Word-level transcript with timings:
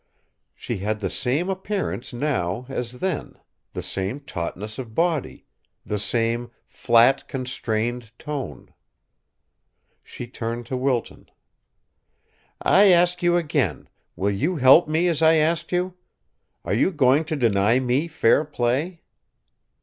She 0.55 0.77
had 0.77 0.99
the 0.99 1.11
same 1.11 1.47
appearance 1.47 2.11
now 2.11 2.65
as 2.69 2.93
then, 2.93 3.37
the 3.73 3.83
same 3.83 4.19
tautness 4.19 4.79
of 4.79 4.95
body, 4.95 5.45
the 5.85 5.99
same 5.99 6.49
flat, 6.65 7.27
constrained 7.27 8.11
tone. 8.17 8.73
She 10.03 10.25
turned 10.25 10.65
to 10.65 10.75
Wilton: 10.75 11.29
"I 12.63 12.85
ask 12.87 13.21
you 13.21 13.37
again, 13.37 13.89
will 14.15 14.31
you 14.31 14.55
help 14.55 14.87
me 14.87 15.07
as 15.07 15.21
I 15.21 15.35
asked 15.35 15.71
you? 15.71 15.93
Are 16.65 16.73
you 16.73 16.89
going 16.89 17.23
to 17.25 17.35
deny 17.35 17.79
me 17.79 18.07
fair 18.07 18.43
play?" 18.43 19.01